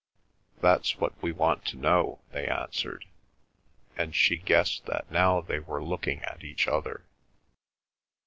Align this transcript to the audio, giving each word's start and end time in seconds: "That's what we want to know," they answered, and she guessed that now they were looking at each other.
"That's 0.61 0.97
what 0.97 1.13
we 1.21 1.31
want 1.31 1.63
to 1.65 1.77
know," 1.77 2.21
they 2.31 2.47
answered, 2.47 3.05
and 3.95 4.15
she 4.15 4.35
guessed 4.37 4.87
that 4.87 5.11
now 5.11 5.41
they 5.41 5.59
were 5.59 5.83
looking 5.83 6.23
at 6.23 6.43
each 6.43 6.67
other. 6.67 7.05